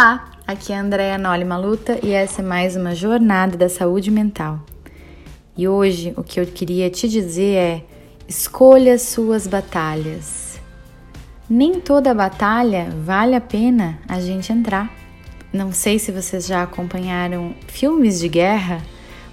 Olá, 0.00 0.30
aqui 0.46 0.72
é 0.72 0.76
a 0.76 0.80
Andrea 0.80 1.18
Noli 1.18 1.44
Maluta 1.44 1.98
e 2.04 2.12
essa 2.12 2.40
é 2.40 2.44
mais 2.44 2.76
uma 2.76 2.94
jornada 2.94 3.56
da 3.56 3.68
saúde 3.68 4.12
mental. 4.12 4.60
E 5.56 5.66
hoje 5.66 6.14
o 6.16 6.22
que 6.22 6.38
eu 6.38 6.46
queria 6.46 6.88
te 6.88 7.08
dizer 7.08 7.56
é: 7.56 7.84
escolha 8.28 8.96
suas 8.96 9.48
batalhas. 9.48 10.60
Nem 11.50 11.80
toda 11.80 12.14
batalha 12.14 12.86
vale 13.04 13.34
a 13.34 13.40
pena 13.40 13.98
a 14.08 14.20
gente 14.20 14.52
entrar. 14.52 14.88
Não 15.52 15.72
sei 15.72 15.98
se 15.98 16.12
vocês 16.12 16.46
já 16.46 16.62
acompanharam 16.62 17.52
filmes 17.66 18.20
de 18.20 18.28
guerra, 18.28 18.80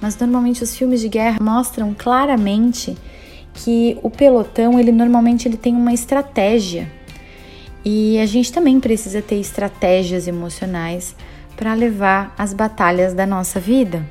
mas 0.00 0.16
normalmente 0.16 0.62
os 0.62 0.76
filmes 0.76 1.00
de 1.00 1.08
guerra 1.08 1.38
mostram 1.42 1.92
claramente 1.92 2.96
que 3.52 3.98
o 4.00 4.08
pelotão, 4.08 4.78
ele 4.78 4.92
normalmente 4.92 5.48
ele 5.48 5.56
tem 5.56 5.74
uma 5.74 5.92
estratégia 5.92 6.88
e 7.84 8.18
a 8.20 8.26
gente 8.26 8.52
também 8.52 8.78
precisa 8.78 9.20
ter 9.20 9.36
estratégias 9.36 10.28
emocionais 10.28 11.16
para 11.56 11.74
levar 11.74 12.34
as 12.38 12.52
batalhas 12.52 13.14
da 13.14 13.26
nossa 13.26 13.58
vida. 13.58 14.06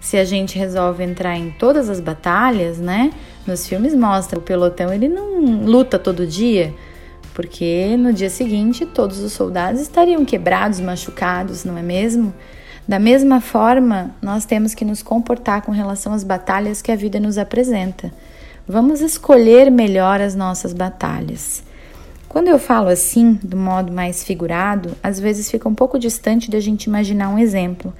Se 0.00 0.16
a 0.16 0.24
gente 0.24 0.58
resolve 0.58 1.02
entrar 1.02 1.36
em 1.36 1.50
todas 1.50 1.88
as 1.88 2.00
batalhas, 2.00 2.78
né? 2.78 3.10
Nos 3.46 3.66
filmes 3.66 3.94
mostra 3.94 4.38
o 4.38 4.42
pelotão, 4.42 4.92
ele 4.92 5.08
não 5.08 5.64
luta 5.64 5.98
todo 5.98 6.26
dia, 6.26 6.74
porque 7.34 7.96
no 7.96 8.12
dia 8.12 8.30
seguinte 8.30 8.86
todos 8.86 9.18
os 9.18 9.32
soldados 9.32 9.80
estariam 9.80 10.24
quebrados, 10.24 10.80
machucados, 10.80 11.64
não 11.64 11.76
é 11.76 11.82
mesmo? 11.82 12.32
Da 12.86 12.98
mesma 12.98 13.40
forma, 13.40 14.14
nós 14.22 14.46
temos 14.46 14.74
que 14.74 14.84
nos 14.84 15.02
comportar 15.02 15.62
com 15.62 15.72
relação 15.72 16.12
às 16.14 16.24
batalhas 16.24 16.80
que 16.80 16.90
a 16.90 16.96
vida 16.96 17.20
nos 17.20 17.36
apresenta. 17.36 18.10
Vamos 18.66 19.00
escolher 19.00 19.70
melhor 19.70 20.20
as 20.20 20.34
nossas 20.34 20.72
batalhas. 20.72 21.62
Quando 22.28 22.48
eu 22.48 22.58
falo 22.58 22.88
assim, 22.88 23.38
do 23.42 23.56
modo 23.56 23.90
mais 23.90 24.22
figurado, 24.22 24.94
às 25.02 25.18
vezes 25.18 25.50
fica 25.50 25.66
um 25.66 25.74
pouco 25.74 25.98
distante 25.98 26.50
da 26.50 26.60
gente 26.60 26.84
imaginar 26.84 27.30
um 27.30 27.38
exemplo, 27.38 27.92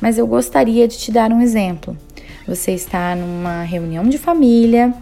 mas 0.00 0.18
eu 0.18 0.26
gostaria 0.26 0.86
de 0.86 0.98
te 0.98 1.10
dar 1.10 1.32
um 1.32 1.40
exemplo. 1.40 1.96
Você 2.46 2.72
está 2.72 3.16
numa 3.16 3.62
reunião 3.62 4.04
de 4.04 4.18
família 4.18 4.92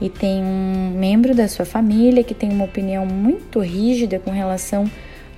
e 0.00 0.08
tem 0.08 0.44
um 0.44 0.96
membro 0.96 1.34
da 1.34 1.48
sua 1.48 1.64
família 1.64 2.22
que 2.22 2.34
tem 2.34 2.50
uma 2.50 2.64
opinião 2.64 3.04
muito 3.04 3.58
rígida 3.58 4.20
com 4.20 4.30
relação 4.30 4.88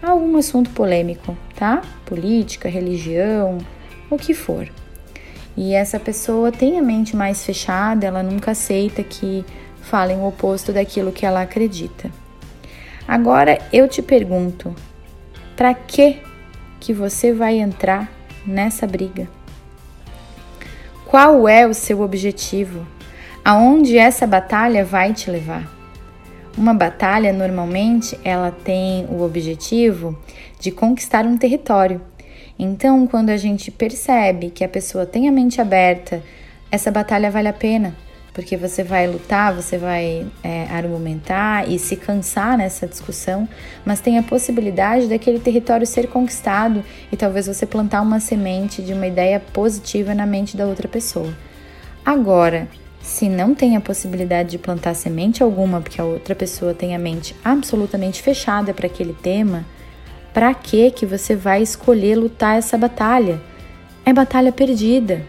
a 0.02 0.10
algum 0.10 0.36
assunto 0.36 0.68
polêmico, 0.70 1.34
tá? 1.58 1.80
Política, 2.04 2.68
religião, 2.68 3.56
o 4.10 4.18
que 4.18 4.34
for. 4.34 4.68
E 5.56 5.72
essa 5.72 5.98
pessoa 5.98 6.52
tem 6.52 6.78
a 6.78 6.82
mente 6.82 7.16
mais 7.16 7.42
fechada, 7.42 8.06
ela 8.06 8.22
nunca 8.22 8.50
aceita 8.50 9.02
que 9.02 9.42
falem 9.80 10.18
o 10.18 10.26
oposto 10.26 10.72
daquilo 10.72 11.10
que 11.10 11.24
ela 11.24 11.40
acredita. 11.40 12.10
Agora 13.06 13.58
eu 13.72 13.88
te 13.88 14.02
pergunto, 14.02 14.74
para 15.56 15.72
que 15.72 16.20
que 16.80 16.92
você 16.92 17.32
vai 17.32 17.58
entrar 17.58 18.10
nessa 18.46 18.86
briga? 18.86 19.28
Qual 21.06 21.48
é 21.48 21.66
o 21.66 21.72
seu 21.72 22.00
objetivo? 22.00 22.86
Aonde 23.44 23.96
essa 23.96 24.26
batalha 24.26 24.84
vai 24.84 25.12
te 25.12 25.30
levar? 25.30 25.72
Uma 26.58 26.74
batalha 26.74 27.32
normalmente 27.32 28.18
ela 28.24 28.50
tem 28.50 29.06
o 29.06 29.22
objetivo 29.22 30.18
de 30.58 30.72
conquistar 30.72 31.24
um 31.26 31.38
território. 31.38 32.00
Então, 32.58 33.06
quando 33.06 33.30
a 33.30 33.36
gente 33.36 33.70
percebe 33.70 34.50
que 34.50 34.64
a 34.64 34.68
pessoa 34.68 35.06
tem 35.06 35.28
a 35.28 35.32
mente 35.32 35.60
aberta, 35.60 36.22
essa 36.70 36.90
batalha 36.90 37.30
vale 37.30 37.48
a 37.48 37.52
pena, 37.52 37.94
porque 38.36 38.54
você 38.54 38.84
vai 38.84 39.06
lutar, 39.06 39.54
você 39.54 39.78
vai 39.78 40.26
é, 40.42 40.66
argumentar 40.70 41.66
e 41.66 41.78
se 41.78 41.96
cansar 41.96 42.58
nessa 42.58 42.86
discussão, 42.86 43.48
mas 43.82 43.98
tem 43.98 44.18
a 44.18 44.22
possibilidade 44.22 45.06
daquele 45.06 45.40
território 45.40 45.86
ser 45.86 46.06
conquistado 46.08 46.84
e 47.10 47.16
talvez 47.16 47.46
você 47.46 47.64
plantar 47.64 48.02
uma 48.02 48.20
semente 48.20 48.82
de 48.82 48.92
uma 48.92 49.06
ideia 49.06 49.40
positiva 49.40 50.14
na 50.14 50.26
mente 50.26 50.54
da 50.54 50.66
outra 50.66 50.86
pessoa. 50.86 51.32
Agora, 52.04 52.68
se 53.00 53.26
não 53.26 53.54
tem 53.54 53.74
a 53.74 53.80
possibilidade 53.80 54.50
de 54.50 54.58
plantar 54.58 54.92
semente 54.92 55.42
alguma, 55.42 55.80
porque 55.80 55.98
a 55.98 56.04
outra 56.04 56.34
pessoa 56.34 56.74
tem 56.74 56.94
a 56.94 56.98
mente 56.98 57.34
absolutamente 57.42 58.20
fechada 58.20 58.74
para 58.74 58.86
aquele 58.86 59.14
tema, 59.14 59.64
para 60.34 60.52
que 60.52 60.90
que 60.90 61.06
você 61.06 61.34
vai 61.34 61.62
escolher 61.62 62.16
lutar 62.16 62.58
essa 62.58 62.76
batalha? 62.76 63.40
É 64.04 64.12
batalha 64.12 64.52
perdida. 64.52 65.24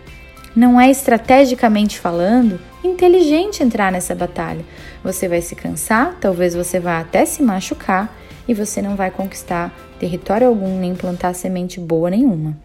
Não 0.54 0.82
é 0.82 0.90
estrategicamente 0.90 2.00
falando 2.00 2.60
inteligente 2.84 3.64
entrar 3.64 3.92
nessa 3.92 4.14
batalha. 4.14 4.64
Você 5.04 5.28
vai 5.28 5.42
se 5.42 5.56
cansar, 5.56 6.18
talvez 6.20 6.54
você 6.54 6.80
vá 6.80 7.00
até 7.00 7.26
se 7.26 7.42
machucar 7.42 8.16
e 8.48 8.54
você 8.54 8.82
não 8.82 8.96
vai 8.96 9.12
conquistar 9.12 9.74
território 10.00 10.48
algum 10.48 10.80
nem 10.80 10.96
plantar 10.96 11.34
semente 11.34 11.80
boa 11.80 12.10
nenhuma. 12.10 12.58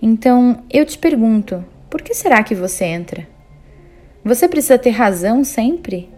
Então, 0.00 0.62
eu 0.70 0.84
te 0.84 0.98
pergunto, 0.98 1.64
por 1.88 2.02
que 2.02 2.14
será 2.14 2.42
que 2.42 2.54
você 2.54 2.84
entra? 2.84 3.26
Você 4.24 4.48
precisa 4.48 4.78
ter 4.78 4.90
razão 4.90 5.44
sempre? 5.44 6.10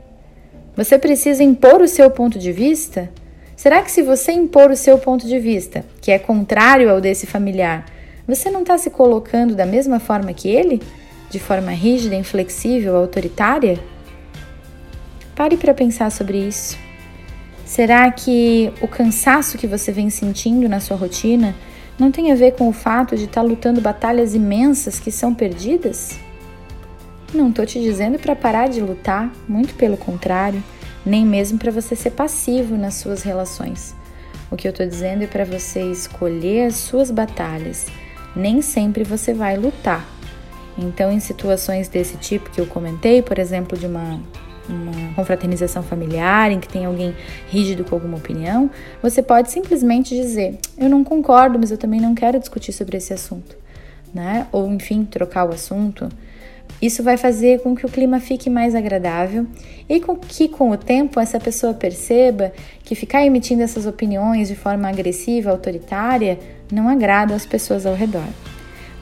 Você 0.77 0.99
precisa 0.99 1.43
impor 1.43 1.81
o 1.81 1.89
seu 1.89 2.11
ponto 2.11 2.39
de 2.39 2.53
vista? 2.53 3.11
Será 3.57 3.83
que 3.83 3.91
se 3.91 4.03
você 4.03 4.33
impor 4.33 4.71
o 4.71 4.77
seu 4.77 4.99
ponto 4.99 5.27
de 5.27 5.39
vista, 5.39 5.85
que 6.01 6.11
é 6.11 6.19
contrário 6.19 6.91
ao 6.91 7.01
desse 7.01 7.27
familiar, 7.27 7.87
você 8.27 8.51
não 8.51 8.61
está 8.61 8.77
se 8.77 8.91
colocando 8.91 9.55
da 9.55 9.65
mesma 9.65 9.99
forma 9.99 10.33
que 10.33 10.49
ele? 10.49 10.83
De 11.31 11.39
forma 11.39 11.71
rígida, 11.73 12.15
inflexível, 12.15 12.97
autoritária? 12.97 13.79
Pare 15.35 15.57
para 15.57 15.75
pensar 15.75 16.11
sobre 16.11 16.39
isso. 16.39 16.79
Será 17.65 18.11
que 18.11 18.73
o 18.81 18.87
cansaço 18.87 19.59
que 19.59 19.67
você 19.67 19.91
vem 19.91 20.09
sentindo 20.09 20.69
na 20.69 20.81
sua 20.81 20.97
rotina 20.97 21.55
não 21.99 22.13
tem 22.13 22.31
a 22.31 22.35
ver 22.35 22.53
com 22.53 22.69
o 22.69 22.73
fato 22.73 23.17
de 23.17 23.25
estar 23.25 23.43
tá 23.43 23.47
lutando 23.47 23.81
batalhas 23.81 24.35
imensas 24.35 25.01
que 25.01 25.11
são 25.11 25.35
perdidas? 25.35 26.19
Não 27.35 27.51
estou 27.51 27.67
te 27.67 27.81
dizendo 27.81 28.19
para 28.19 28.37
parar 28.37 28.69
de 28.69 28.81
lutar, 28.81 29.33
muito 29.49 29.75
pelo 29.75 29.97
contrário, 29.97 30.63
nem 31.05 31.27
mesmo 31.27 31.59
para 31.59 31.73
você 31.73 31.97
ser 31.97 32.13
passivo 32.13 32.77
nas 32.77 32.95
suas 32.95 33.23
relações. 33.23 33.95
O 34.51 34.57
que 34.57 34.67
eu 34.67 34.71
estou 34.71 34.87
dizendo 34.87 35.25
é 35.25 35.27
para 35.27 35.45
você 35.45 35.83
escolher 35.91 36.67
as 36.67 36.77
suas 36.77 37.11
batalhas. 37.11 37.87
Nem 38.35 38.63
sempre 38.63 39.03
você 39.03 39.35
vai 39.35 39.57
lutar, 39.57 40.07
então, 40.79 41.11
em 41.11 41.21
situações 41.21 41.89
desse 41.89 42.17
tipo 42.17 42.51
que 42.51 42.61
eu 42.61 42.67
comentei, 42.67 43.23
por 43.23 43.39
exemplo, 43.39 43.79
de 43.79 43.87
uma, 43.87 44.21
uma 44.69 45.15
confraternização 45.15 45.83
familiar 45.83 46.51
em 46.51 46.61
que 46.61 46.69
tem 46.69 46.85
alguém 46.85 47.15
rígido 47.49 47.85
com 47.85 47.95
alguma 47.95 48.19
opinião, 48.19 48.71
você 49.03 49.23
pode 49.23 49.51
simplesmente 49.51 50.15
dizer: 50.15 50.59
Eu 50.77 50.89
não 50.89 51.03
concordo, 51.03 51.59
mas 51.59 51.71
eu 51.71 51.79
também 51.79 52.01
não 52.01 52.15
quero 52.15 52.39
discutir 52.39 52.73
sobre 52.73 52.99
esse 52.99 53.13
assunto, 53.13 53.57
né? 54.13 54.47
Ou, 54.53 54.71
enfim, 54.73 55.05
trocar 55.05 55.49
o 55.49 55.55
assunto. 55.55 56.09
Isso 56.83 57.03
vai 57.03 57.17
fazer 57.17 57.63
com 57.63 57.75
que 57.75 57.87
o 57.87 57.89
clima 57.89 58.21
fique 58.21 58.51
mais 58.51 58.75
agradável 58.75 59.47
e 59.89 59.99
com 59.99 60.15
que, 60.17 60.47
com 60.47 60.71
o 60.71 60.77
tempo, 60.77 61.19
essa 61.19 61.41
pessoa 61.41 61.73
perceba 61.73 62.53
que 62.85 62.95
ficar 62.95 63.25
emitindo 63.25 63.63
essas 63.63 63.87
opiniões 63.87 64.49
de 64.49 64.57
forma 64.57 64.89
agressiva, 64.89 65.51
autoritária, 65.51 66.39
não 66.71 66.89
agrada 66.89 67.35
as 67.35 67.47
pessoas 67.47 67.87
ao 67.87 67.95
redor. 67.95 68.27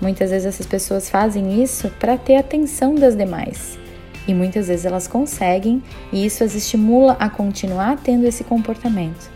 Muitas 0.00 0.30
vezes 0.30 0.46
essas 0.46 0.66
pessoas 0.66 1.08
fazem 1.08 1.62
isso 1.62 1.88
para 1.98 2.16
ter 2.16 2.36
atenção 2.36 2.94
das 2.94 3.16
demais. 3.16 3.78
E 4.26 4.34
muitas 4.34 4.68
vezes 4.68 4.86
elas 4.86 5.06
conseguem 5.06 5.82
e 6.12 6.24
isso 6.24 6.42
as 6.42 6.54
estimula 6.54 7.16
a 7.18 7.28
continuar 7.28 7.98
tendo 8.02 8.26
esse 8.26 8.42
comportamento. 8.44 9.30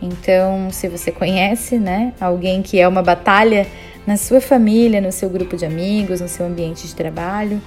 Então, 0.00 0.68
se 0.70 0.88
você 0.88 1.12
conhece, 1.12 1.78
né, 1.78 2.12
alguém 2.20 2.60
que 2.60 2.80
é 2.80 2.88
uma 2.88 3.02
batalha 3.02 3.66
na 4.06 4.16
sua 4.16 4.40
família, 4.40 5.00
no 5.00 5.12
seu 5.12 5.30
grupo 5.30 5.56
de 5.56 5.64
amigos, 5.64 6.20
no 6.20 6.28
seu 6.28 6.46
ambiente 6.46 6.88
de 6.88 6.94
trabalho, 6.94 7.62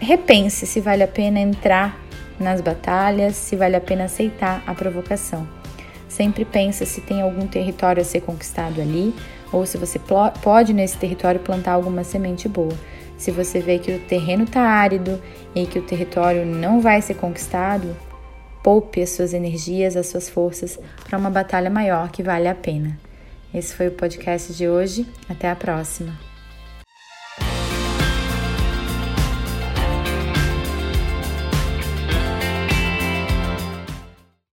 repense 0.00 0.66
se 0.66 0.80
vale 0.80 1.02
a 1.02 1.08
pena 1.08 1.38
entrar 1.38 2.00
nas 2.40 2.60
batalhas, 2.60 3.36
se 3.36 3.56
vale 3.56 3.76
a 3.76 3.80
pena 3.80 4.04
aceitar 4.04 4.62
a 4.66 4.74
provocação. 4.74 5.46
Sempre 6.14 6.44
pensa 6.44 6.86
se 6.86 7.00
tem 7.00 7.22
algum 7.22 7.44
território 7.44 8.00
a 8.00 8.04
ser 8.04 8.20
conquistado 8.20 8.80
ali 8.80 9.12
ou 9.52 9.66
se 9.66 9.76
você 9.76 10.00
pode 10.40 10.72
nesse 10.72 10.96
território 10.96 11.40
plantar 11.40 11.72
alguma 11.72 12.04
semente 12.04 12.48
boa. 12.48 12.72
Se 13.18 13.32
você 13.32 13.58
vê 13.58 13.80
que 13.80 13.90
o 13.90 13.98
terreno 13.98 14.44
está 14.44 14.60
árido 14.60 15.20
e 15.56 15.66
que 15.66 15.76
o 15.76 15.82
território 15.82 16.46
não 16.46 16.80
vai 16.80 17.02
ser 17.02 17.14
conquistado, 17.14 17.96
poupe 18.62 19.02
as 19.02 19.10
suas 19.10 19.34
energias, 19.34 19.96
as 19.96 20.06
suas 20.06 20.28
forças 20.28 20.78
para 21.02 21.18
uma 21.18 21.30
batalha 21.30 21.68
maior 21.68 22.08
que 22.12 22.22
vale 22.22 22.46
a 22.46 22.54
pena. 22.54 22.96
Esse 23.52 23.74
foi 23.74 23.88
o 23.88 23.92
podcast 23.92 24.52
de 24.52 24.68
hoje. 24.68 25.08
Até 25.28 25.50
a 25.50 25.56
próxima. 25.56 26.33